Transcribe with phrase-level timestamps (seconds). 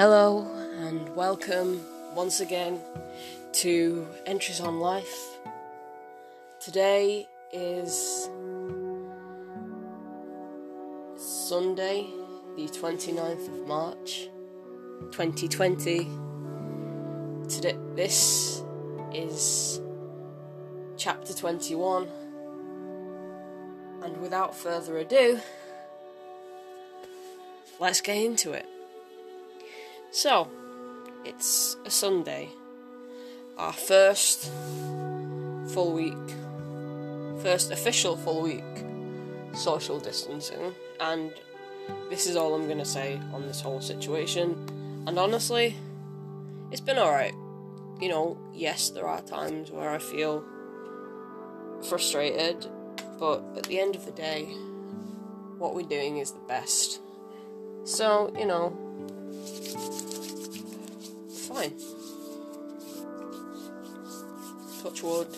[0.00, 0.46] Hello
[0.78, 1.84] and welcome
[2.14, 2.80] once again
[3.52, 5.14] to Entries on Life.
[6.58, 8.30] Today is
[11.18, 12.06] Sunday,
[12.56, 14.30] the 29th of March,
[15.12, 16.08] 2020.
[17.50, 18.62] Today, this
[19.12, 19.82] is
[20.96, 22.08] chapter 21.
[24.02, 25.40] And without further ado,
[27.78, 28.64] let's get into it.
[30.12, 30.48] So,
[31.24, 32.48] it's a Sunday,
[33.56, 34.50] our first
[35.68, 36.34] full week,
[37.44, 38.64] first official full week
[39.52, 41.32] social distancing, and
[42.08, 45.04] this is all I'm gonna say on this whole situation.
[45.06, 45.76] And honestly,
[46.72, 47.34] it's been alright.
[48.00, 50.44] You know, yes, there are times where I feel
[51.88, 52.66] frustrated,
[53.20, 54.46] but at the end of the day,
[55.56, 57.00] what we're doing is the best.
[57.84, 58.76] So, you know,
[61.52, 61.72] fine.
[64.82, 65.28] Touch wood,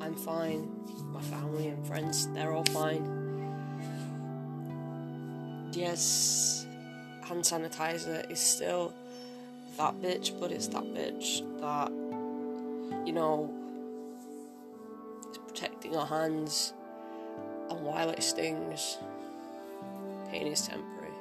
[0.00, 0.68] I'm fine.
[1.12, 3.02] My family and friends, they're all fine.
[5.72, 6.66] Yes,
[7.22, 8.92] hand sanitizer is still
[9.78, 11.90] that bitch, but it's that bitch that,
[13.06, 13.50] you know,
[15.30, 16.74] is protecting our hands,
[17.70, 18.98] and while it stings,
[20.30, 21.14] pain is temporary,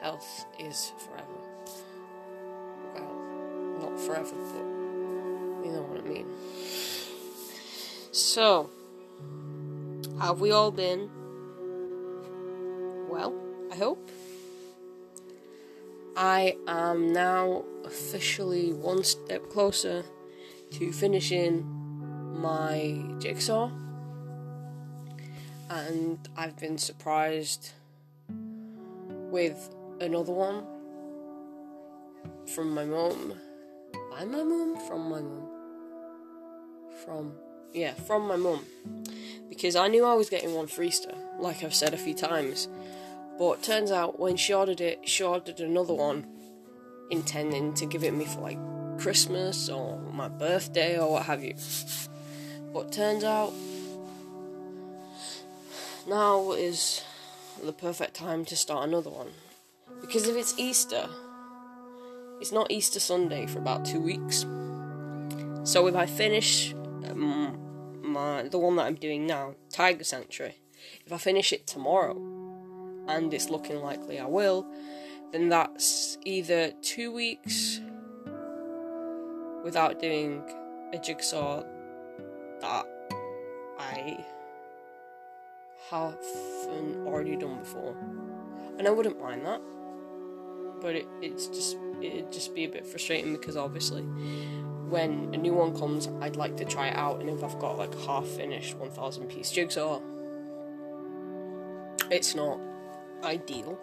[0.00, 1.35] health is forever
[4.06, 6.26] forever, but you know what I mean.
[8.12, 8.70] So,
[10.20, 11.10] have we all been?
[13.08, 13.34] Well,
[13.72, 14.10] I hope.
[16.16, 20.04] I am now officially one step closer
[20.70, 21.64] to finishing
[22.40, 23.70] my jigsaw,
[25.68, 27.72] and I've been surprised
[28.28, 30.64] with another one
[32.46, 33.34] from my mum
[34.16, 34.76] by my mum?
[34.88, 35.48] From my mum.
[37.04, 37.32] From,
[37.74, 38.64] yeah, from my mum.
[39.48, 42.68] Because I knew I was getting one for Easter, like I've said a few times.
[43.38, 46.26] But turns out when she ordered it, she ordered another one,
[47.10, 48.58] intending to give it me for like
[48.98, 51.54] Christmas or my birthday or what have you.
[52.72, 53.52] But turns out
[56.08, 57.04] now is
[57.62, 59.28] the perfect time to start another one.
[60.00, 61.06] Because if it's Easter,
[62.40, 64.46] it's not Easter Sunday for about two weeks.
[65.64, 66.72] So if I finish
[67.04, 67.58] um,
[68.02, 70.58] my the one that I'm doing now, Tiger Sanctuary,
[71.04, 72.16] if I finish it tomorrow,
[73.08, 74.66] and it's looking likely I will,
[75.32, 77.80] then that's either two weeks
[79.64, 80.42] without doing
[80.92, 81.62] a jigsaw
[82.60, 82.86] that
[83.78, 84.24] I
[85.90, 87.96] haven't already done before.
[88.78, 89.60] And I wouldn't mind that.
[90.80, 94.02] But it, it's just it'd just be a bit frustrating because obviously
[94.88, 97.76] when a new one comes, I'd like to try it out, and if I've got
[97.76, 100.00] like half finished 1000 piece jigsaw,
[102.10, 102.60] it's not
[103.24, 103.78] ideal.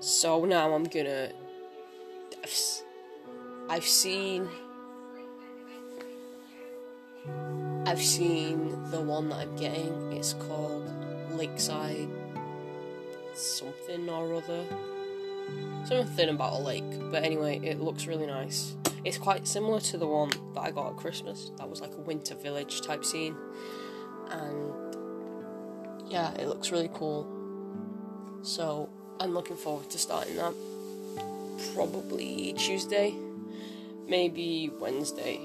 [0.00, 1.30] So now I'm gonna.
[2.42, 2.58] I've,
[3.68, 4.48] I've seen.
[7.86, 10.12] I've seen the one that I'm getting.
[10.12, 10.90] It's called
[11.32, 12.08] Lakeside
[13.34, 14.64] something or other
[15.84, 16.84] something about a lake.
[17.10, 18.74] But anyway, it looks really nice.
[19.04, 21.50] It's quite similar to the one that I got at Christmas.
[21.58, 23.36] That was like a winter village type scene.
[24.30, 24.96] And
[26.10, 27.26] yeah, it looks really cool.
[28.42, 28.88] So
[29.20, 30.54] I'm looking forward to starting that.
[31.74, 33.14] Probably Tuesday,
[34.06, 35.40] maybe Wednesday.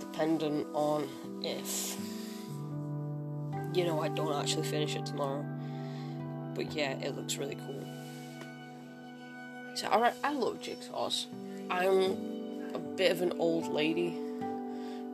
[0.00, 1.08] Dependent on
[1.42, 1.96] if,
[3.74, 5.44] you know, I don't actually finish it tomorrow.
[6.54, 7.81] But yeah, it looks really cool.
[9.74, 11.26] So I, I love jigsaws.
[11.70, 14.10] I'm a bit of an old lady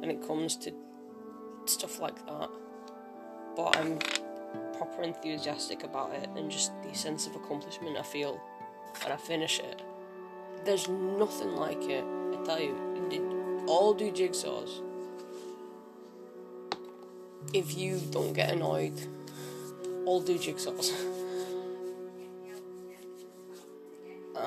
[0.01, 0.73] when it comes to
[1.67, 2.51] stuff like that,
[3.57, 3.99] but I'm
[4.77, 8.41] proper enthusiastic about it and just the sense of accomplishment I feel
[9.03, 9.83] when I finish it.
[10.65, 12.05] There's nothing like it.
[12.05, 14.83] I tell you, all do jigsaws.
[17.55, 18.99] If you don't get annoyed,
[20.05, 20.93] all do jigsaws.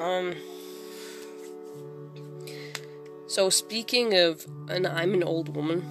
[0.01, 0.35] Um.
[3.27, 5.85] So speaking of, and I'm an old woman.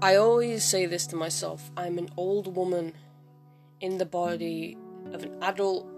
[0.00, 2.94] I always say this to myself: I'm an old woman
[3.80, 4.76] in the body
[5.12, 5.88] of an adult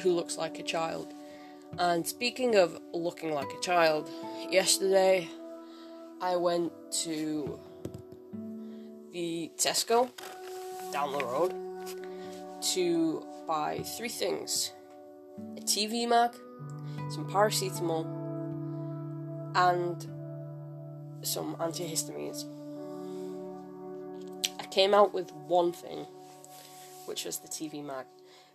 [0.00, 1.12] who looks like a child.
[1.76, 4.08] And speaking of looking like a child,
[4.48, 5.28] yesterday
[6.20, 6.72] I went
[7.02, 7.58] to
[9.10, 10.08] the Tesco
[10.92, 11.52] down the road
[12.74, 14.70] to buy three things
[15.56, 16.32] a TV mag,
[17.10, 18.04] some paracetamol,
[19.54, 20.06] and
[21.22, 22.44] some antihistamines.
[24.58, 26.06] I came out with one thing,
[27.06, 28.06] which was the TV mag.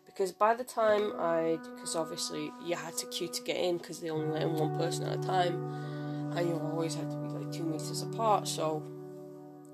[0.05, 4.01] Because by the time I, because obviously you had to queue to get in because
[4.01, 7.29] they only let in one person at a time, and you always had to be
[7.29, 8.47] like two meters apart.
[8.47, 8.83] So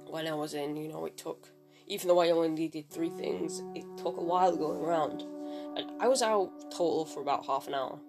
[0.08, 1.50] when I was in, you know, it took,
[1.88, 5.24] even though I only did three things, it took a while going around.
[5.76, 8.00] And I was out total for about half an hour.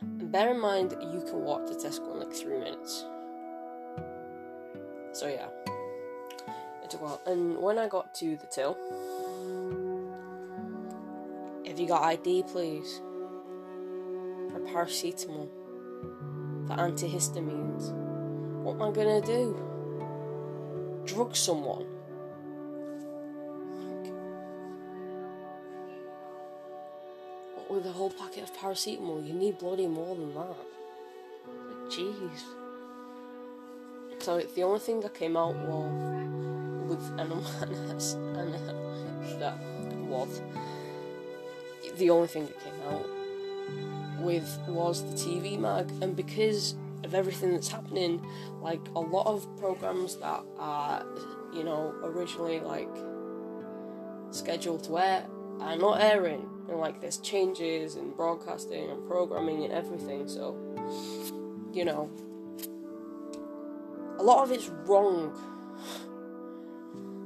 [0.00, 3.04] And bear in mind you can walk to Tesco in like three minutes.
[5.12, 5.48] So yeah,
[6.82, 7.20] it took a while.
[7.26, 8.76] And when I got to the till,
[11.66, 13.00] have you got ID, please?
[14.50, 15.48] For paracetamol,
[16.66, 17.92] for antihistamines.
[18.62, 19.56] What am I gonna do?
[21.04, 21.86] Drug someone?
[27.72, 29.26] With a whole packet of paracetamol?
[29.26, 30.56] You need bloody more than that.
[31.46, 32.42] Like, jeez.
[34.18, 37.32] So the only thing that came out was with and
[38.38, 39.58] and that
[40.06, 40.40] was
[41.96, 43.06] the only thing that came out
[44.20, 48.24] with was the TV mag, and because of everything that's happening,
[48.60, 51.04] like a lot of programs that are,
[51.52, 52.88] you know, originally like
[54.30, 55.26] scheduled to air
[55.60, 60.56] are not airing, and like there's changes in broadcasting and programming and everything, so
[61.72, 62.10] you know,
[64.18, 65.32] a lot of it's wrong.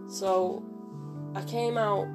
[0.08, 0.64] So
[1.34, 2.06] I came out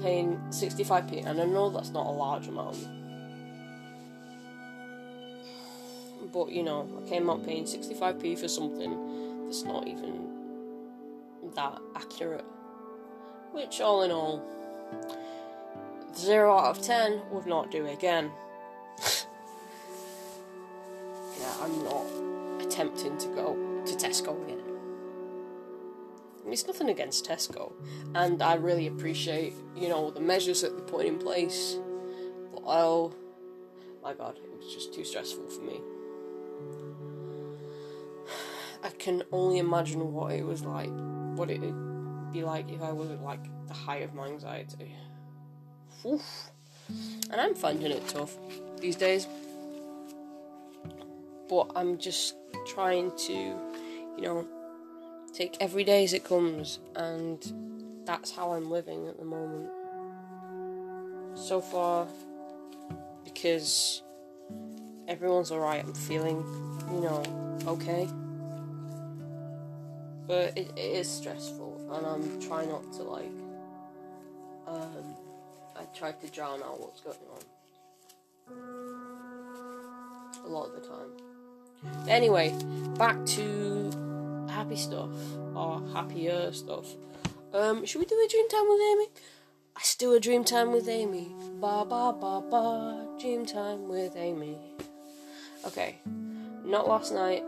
[0.00, 2.76] paying 65p, and I know that's not a large amount.
[6.32, 10.28] But you know, I came out paying 65p for something that's not even
[11.54, 12.44] that accurate.
[13.52, 14.42] Which, all in all,
[16.16, 18.30] 0 out of 10 would not do again.
[21.38, 22.04] yeah, I'm not
[22.60, 24.62] attempting to go to Tesco again.
[26.48, 27.72] It's nothing against Tesco,
[28.14, 31.76] and I really appreciate, you know, the measures that they put in place.
[32.52, 33.12] But oh
[34.02, 35.80] my god, it was just too stressful for me.
[38.84, 40.90] I can only imagine what it was like,
[41.34, 44.94] what it would be like if I was at like the height of my anxiety.
[46.06, 46.50] Oof.
[47.30, 48.36] And I'm finding it tough
[48.80, 49.26] these days.
[51.48, 52.34] But I'm just
[52.66, 54.46] trying to, you know,
[55.32, 59.68] take every day as it comes, and that's how I'm living at the moment.
[61.34, 62.06] So far,
[63.24, 64.02] because
[65.08, 66.38] everyone's alright, I'm feeling,
[66.90, 67.22] you know,
[67.66, 68.08] okay.
[70.26, 73.30] But it, it is stressful, and I'm trying not to, like,
[74.66, 75.16] um,
[75.94, 77.40] Try to drown out what's going on.
[80.44, 81.10] A lot of the time.
[82.08, 82.54] Anyway,
[82.98, 83.90] back to
[84.48, 85.10] happy stuff
[85.54, 86.86] or happier stuff.
[87.54, 89.08] Um, should we do a dream time with Amy?
[89.76, 91.34] I still a dream time with Amy.
[91.60, 93.06] Ba ba ba ba.
[93.18, 94.58] Dream time with Amy.
[95.64, 95.96] Okay,
[96.64, 97.42] not last night,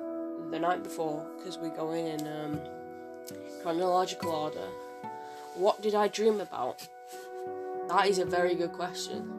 [0.50, 2.60] the night before, because we go in in um,
[3.62, 4.68] chronological order.
[5.54, 6.88] What did I dream about?
[7.88, 9.32] That is a very good question.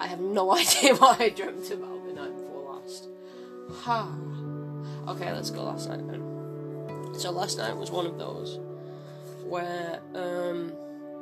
[0.00, 3.08] I have no idea what I dreamt about the night before last.
[3.82, 4.14] Ha.
[5.08, 7.14] Okay, let's go last night then.
[7.14, 8.58] So last night was one of those
[9.42, 10.70] where, um,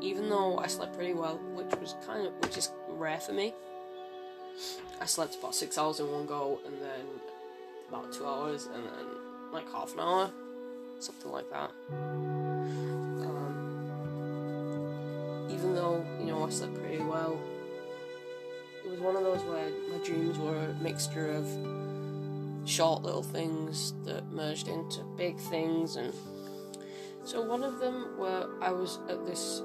[0.00, 3.54] even though I slept pretty well, which was kind of, which is rare for me,
[5.00, 7.06] I slept about six hours in one go, and then
[7.88, 9.06] about two hours, and then
[9.52, 10.32] like half an hour,
[10.98, 11.70] something like that.
[16.46, 17.40] Pretty well,
[18.84, 21.44] it was one of those where my dreams were a mixture of
[22.68, 26.14] short little things that merged into big things and
[27.24, 29.60] so one of them where I was at this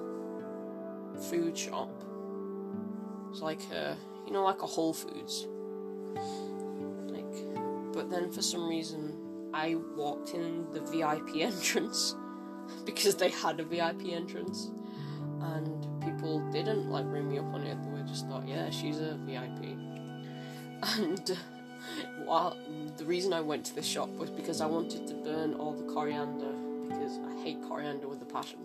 [1.30, 1.92] food shop.
[3.30, 3.96] It's like a
[4.26, 5.48] you know like a Whole Foods.
[7.06, 12.16] Like but then for some reason I walked in the VIP entrance
[12.86, 14.72] because they had a VIP entrance
[15.42, 15.81] and
[16.22, 19.76] people didn't like ring me up on it, they just thought, yeah, she's a VIP.
[20.84, 21.38] And
[22.26, 22.56] while
[22.98, 25.92] the reason I went to the shop was because I wanted to burn all the
[25.92, 26.54] coriander
[26.88, 28.60] because I hate coriander with a passion.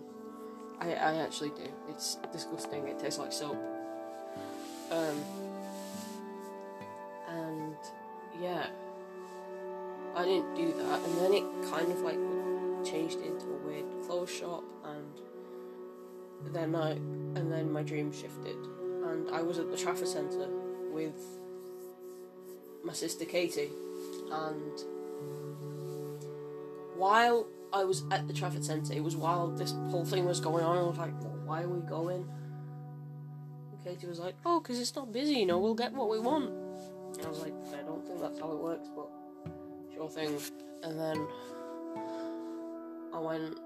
[0.79, 1.67] I, I actually do.
[1.89, 2.87] It's disgusting.
[2.87, 3.57] It tastes like soap.
[4.91, 5.23] Um,
[7.27, 7.75] and
[8.39, 8.67] yeah,
[10.15, 12.19] I didn't do that, and then it kind of like
[12.85, 15.11] changed into a weird clothes shop, and
[16.45, 18.55] then I and then my dream shifted,
[19.05, 20.49] and I was at the Trafford Centre
[20.91, 21.19] with
[22.83, 23.69] my sister Katie,
[24.31, 24.79] and
[26.95, 30.63] while I was at the Trafford Centre, it was while this whole thing was going
[30.63, 30.77] on.
[30.77, 32.27] I was like, well, "Why are we going?"
[33.71, 35.35] And Katie was like, "Oh, because it's not busy.
[35.35, 38.39] You know, we'll get what we want." And I was like, "I don't think that's
[38.39, 39.09] how it works, but
[39.93, 40.39] sure thing."
[40.83, 41.27] And then
[43.13, 43.57] I went,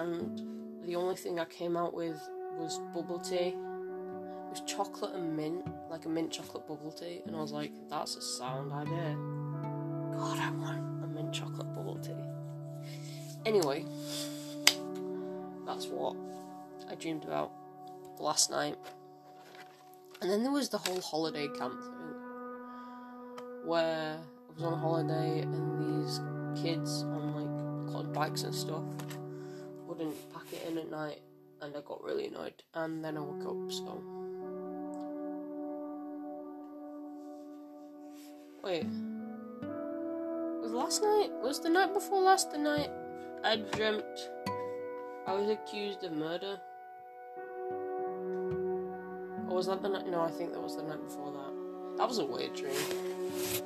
[0.00, 0.42] and
[0.84, 2.20] the only thing I came out with
[2.58, 3.54] was bubble tea.
[3.54, 7.72] It was chocolate and mint, like a mint chocolate bubble tea, and I was like,
[7.88, 9.16] "That's a sound idea."
[10.16, 12.24] God, I want a mint chocolate bubble tea.
[13.44, 13.84] Anyway,
[15.66, 16.16] that's what
[16.90, 17.50] I dreamed about
[18.18, 18.78] last night.
[20.20, 22.14] And then there was the whole holiday camp thing,
[23.64, 26.20] where I was on holiday and these
[26.62, 28.84] kids on like quad bikes and stuff
[29.92, 31.20] wouldn't pack it in at night,
[31.60, 32.62] and I got really annoyed.
[32.72, 34.02] And then I woke up, so.
[38.64, 38.86] Wait.
[40.62, 41.30] Was last night?
[41.42, 42.90] Was the night before last the night
[43.44, 44.30] I dreamt
[45.26, 46.58] I was accused of murder?
[49.48, 50.06] Or was that the night?
[50.08, 51.98] No, I think that was the night before that.
[51.98, 52.72] That was a weird dream.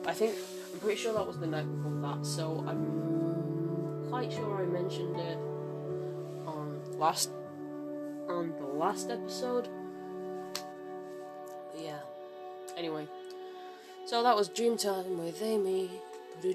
[0.04, 0.34] I think
[0.72, 2.26] I'm pretty sure that was the night before that.
[2.26, 5.45] So I'm quite sure I mentioned it
[6.98, 7.30] last
[8.28, 9.68] on the last episode.
[11.72, 12.00] But yeah.
[12.76, 13.06] Anyway,
[14.04, 15.90] so that was Dream Time with Amy.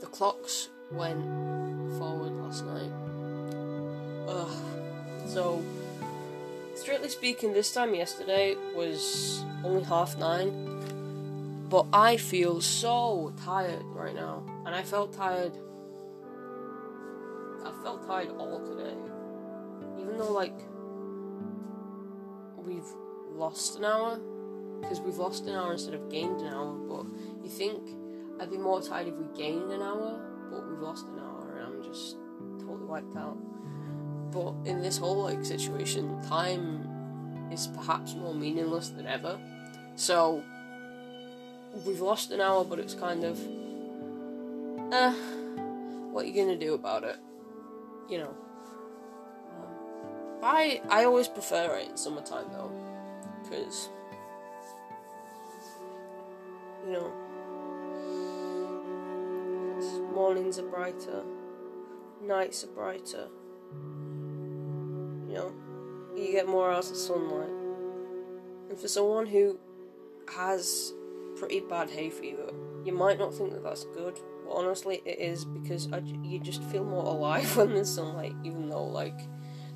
[0.00, 1.24] The clocks went
[1.98, 2.92] forward last night.
[4.28, 4.50] Ugh.
[5.26, 5.62] So,
[6.74, 11.66] strictly speaking, this time yesterday was only half nine.
[11.68, 14.42] But I feel so tired right now.
[14.64, 15.52] And I felt tired.
[17.68, 18.96] I felt tired all today.
[20.00, 20.58] Even though, like,
[22.56, 22.88] we've
[23.32, 24.18] lost an hour.
[24.80, 26.72] Because we've lost an hour instead of gained an hour.
[26.72, 27.06] But
[27.42, 27.82] you think
[28.40, 30.18] I'd be more tired if we gained an hour.
[30.50, 32.16] But we've lost an hour and I'm just
[32.60, 33.36] totally wiped out.
[34.30, 36.88] But in this whole, like, situation, time
[37.52, 39.38] is perhaps more meaningless than ever.
[39.96, 40.42] So,
[41.86, 43.38] we've lost an hour, but it's kind of,
[44.92, 45.12] eh,
[46.12, 47.16] what are you gonna do about it?
[48.08, 48.34] You know.
[49.58, 52.72] Um, I I always prefer it in summertime though,
[53.42, 53.90] because
[56.86, 57.12] you know,
[60.14, 61.22] mornings are brighter,
[62.22, 63.28] nights are brighter.
[65.28, 65.52] You know,
[66.16, 67.50] you get more out of sunlight.
[68.70, 69.58] And for someone who
[70.34, 70.92] has
[71.36, 72.50] pretty bad hay fever,
[72.84, 74.18] you might not think that that's good,
[74.50, 78.84] honestly, it is because I you just feel more alive when there's sunlight, even though,
[78.84, 79.20] like,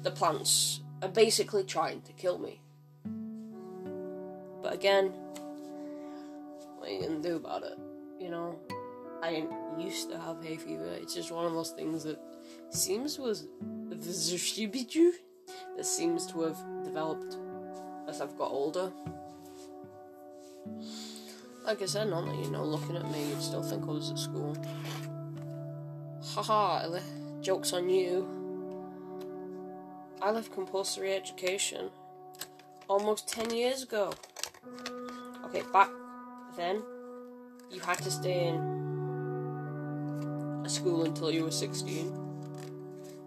[0.02, 2.61] the plants are basically trying to kill me.
[4.62, 5.12] But again,
[6.79, 7.79] what are you gonna do about it?
[8.21, 8.59] You know,
[9.23, 9.47] I
[9.79, 10.97] used to have hay fever.
[11.00, 12.19] It's just one of those things that
[12.71, 13.47] seems was
[15.76, 17.37] that seems to have developed
[18.09, 18.93] as I've got older.
[21.64, 24.19] Like I said, that you know, looking at me, you'd still think I was at
[24.19, 24.57] school.
[26.35, 27.00] Haha, le-
[27.40, 28.26] joke's on you.
[30.21, 31.90] I left compulsory education
[32.88, 34.12] almost 10 years ago.
[35.47, 35.90] Okay, back
[36.57, 36.83] then,
[37.71, 38.57] you had to stay in
[40.64, 42.12] a school until you were 16.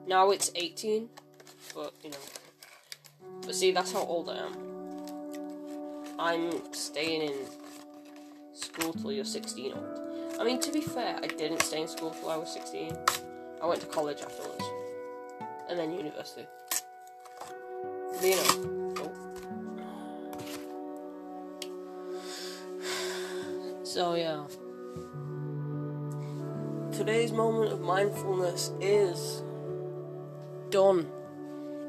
[0.07, 1.09] Now it's 18,
[1.73, 2.17] but you know.
[3.45, 4.53] But see, that's how old I am.
[6.17, 7.33] I'm staying in
[8.75, 9.99] school till you're 16 old.
[10.39, 12.95] I mean, to be fair, I didn't stay in school till I was 16.
[13.61, 14.63] I went to college afterwards.
[15.69, 16.45] And then university.
[18.13, 18.93] But, you know.
[18.99, 19.11] oh.
[23.83, 24.43] So, yeah.
[26.91, 29.41] Today's moment of mindfulness is
[30.69, 31.09] done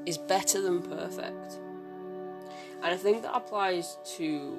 [0.04, 1.58] is better than perfect.
[2.82, 4.56] And I think that applies to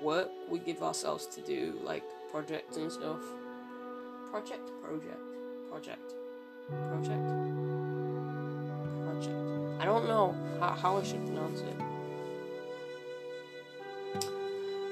[0.00, 3.20] work we give ourselves to do, like projects and stuff.
[4.30, 5.20] Project, project,
[5.70, 6.14] project,
[6.68, 7.28] project,
[9.04, 9.36] project.
[9.80, 11.76] I don't know how, how I should pronounce it.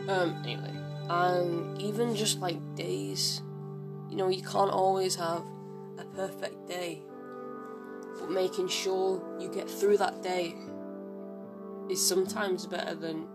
[0.08, 0.72] Um, anyway,
[1.08, 3.42] and even just like days,
[4.10, 5.42] you know, you can't always have
[5.98, 7.02] a perfect day,
[8.18, 10.54] but making sure you get through that day
[11.90, 13.26] is sometimes better than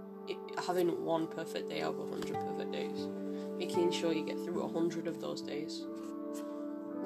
[0.64, 3.08] having one perfect day out of a hundred perfect days.
[3.58, 5.84] Making sure you get through a hundred of those days,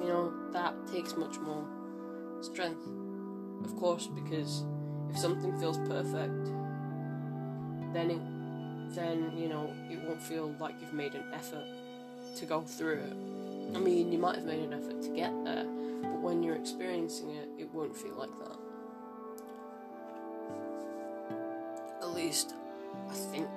[0.00, 1.66] you know, that takes much more
[2.42, 2.86] strength.
[3.64, 4.62] of course, because
[5.10, 6.44] if something feels perfect,
[7.92, 11.64] then it, then you know it won't feel like you've made an effort
[12.36, 13.12] to go through it.
[13.74, 15.64] I mean, you might have made an effort to get there,
[16.02, 18.56] but when you're experiencing it, it won't feel like that.
[22.02, 22.54] At least,
[23.08, 23.48] I think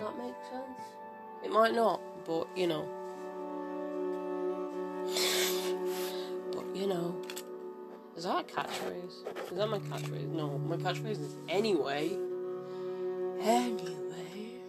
[0.00, 0.80] that makes sense.
[1.44, 2.88] It might not, but you know.
[6.52, 7.14] but you know.
[8.16, 9.50] Is that a catchphrase?
[9.50, 10.28] Is that my catchphrase?
[10.32, 12.16] No, my catchphrase is anyway.
[13.40, 14.60] Anyway.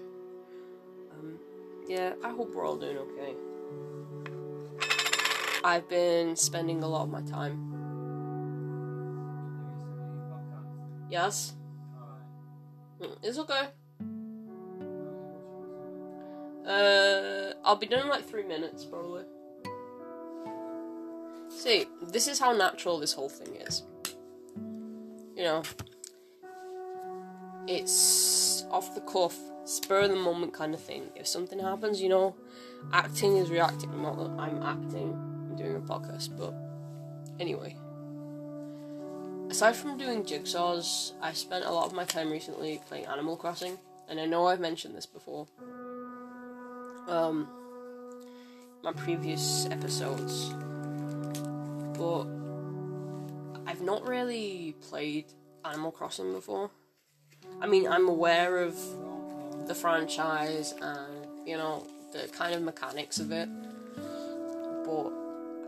[1.12, 1.40] Um,
[1.88, 3.36] yeah, I hope we're all doing okay.
[5.64, 7.78] I've been spending a lot of my time.
[11.10, 11.54] Yes?
[13.01, 13.68] Mm, It's okay.
[16.66, 19.24] Uh, I'll be done in like three minutes, probably.
[21.50, 23.84] See, this is how natural this whole thing is.
[25.36, 25.63] You know,
[27.68, 31.04] it's off the cuff, spur of the moment kind of thing.
[31.16, 32.36] If something happens, you know,
[32.92, 34.01] acting is reacting.
[34.01, 36.54] Not that I'm acting, I'm doing a podcast, but
[37.39, 37.77] anyway.
[39.50, 43.77] Aside from doing jigsaws, I spent a lot of my time recently playing Animal Crossing,
[44.10, 45.48] and I know I've mentioned this before.
[47.08, 47.48] Um,
[48.84, 50.50] my previous episodes,
[51.98, 52.25] but
[53.66, 55.25] I've not really played
[55.63, 56.70] Animal Crossing before.
[57.62, 58.77] I mean, I'm aware of
[59.68, 63.50] the franchise and you know the kind of mechanics of it,
[64.86, 65.12] but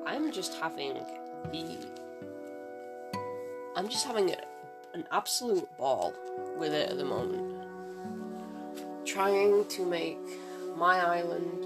[0.06, 0.96] I'm just having
[1.52, 1.78] the
[3.80, 4.38] I'm just having a,
[4.94, 6.14] an absolute ball
[6.58, 7.64] with it at the moment.
[9.06, 10.20] Trying to make
[10.76, 11.66] my island,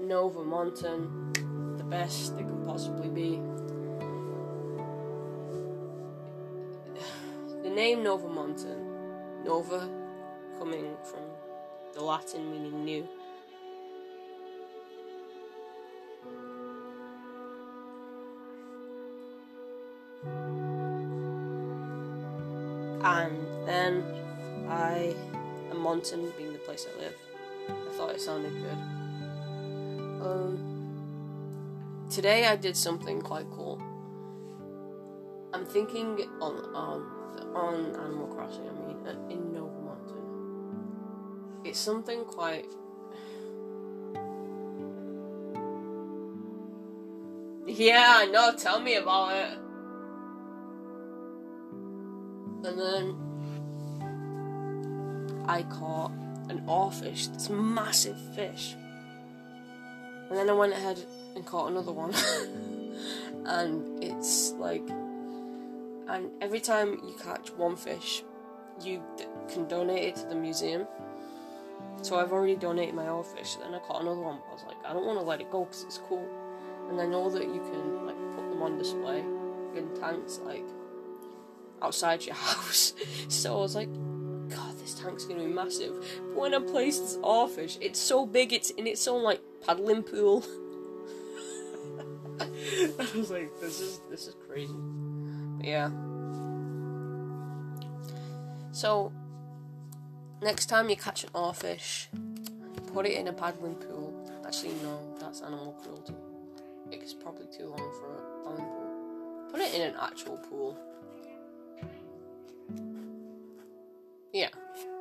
[0.00, 1.32] Nova Monton,
[1.78, 3.40] the best it can possibly be.
[7.64, 9.90] The name Nova Monton, Nova
[10.60, 11.24] coming from
[11.92, 13.08] the Latin meaning new.
[23.02, 24.04] And then
[24.68, 25.14] I,
[25.70, 27.16] and Monton being the place I live,
[27.68, 28.78] I thought it sounded good.
[30.20, 33.80] Um, today I did something quite cool.
[35.52, 37.02] I'm thinking on on
[37.54, 38.68] on Animal Crossing.
[38.68, 41.60] I mean, uh, in Nova Monton.
[41.64, 42.66] It's something quite.
[47.66, 49.58] Yeah, no, tell me about it.
[52.80, 53.16] Then
[55.46, 56.12] I caught
[56.48, 58.74] an oarfish, this massive fish.
[60.28, 60.98] And then I went ahead
[61.34, 62.14] and caught another one.
[63.46, 64.88] and it's like,
[66.08, 68.22] and every time you catch one fish,
[68.82, 69.02] you
[69.48, 70.86] can donate it to the museum.
[72.02, 73.60] So I've already donated my oarfish.
[73.60, 74.38] Then I caught another one.
[74.48, 76.26] I was like, I don't want to let it go because it's cool.
[76.88, 79.20] And I know that you can like put them on display
[79.76, 80.64] in tanks, like
[81.82, 82.94] outside your house.
[83.28, 83.88] so I was like,
[84.50, 85.92] God, this tank's gonna be massive.
[86.28, 90.02] But when I placed this oarfish, it's so big, it's in its own like paddling
[90.02, 90.44] pool.
[92.40, 94.74] I was like, this is this is crazy.
[95.56, 95.90] But yeah.
[98.72, 99.12] So
[100.42, 102.06] next time you catch an oarfish,
[102.92, 104.14] put it in a paddling pool.
[104.46, 106.14] Actually, no, that's animal cruelty.
[106.90, 109.48] It's probably too long for a paddling pool.
[109.52, 110.78] Put it in an actual pool.
[114.32, 114.48] Yeah,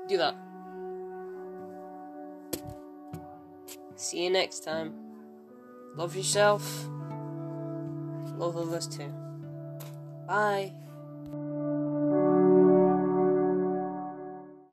[0.07, 0.35] do that.
[3.95, 4.93] See you next time.
[5.95, 6.87] Love yourself.
[8.37, 9.13] Love others too.
[10.27, 10.73] Bye.